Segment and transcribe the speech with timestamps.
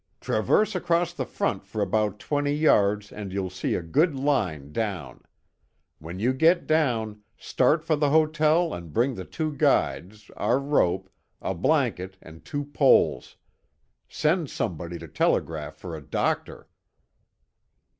[0.19, 5.23] "Traverse across the front for about twenty yards and you'll see a good line down.
[5.99, 11.07] When you get down, start for the hotel and bring the two guides, our rope,
[11.39, 13.35] a blanket and two poles.
[14.09, 16.67] Send somebody to telegraph for a doctor."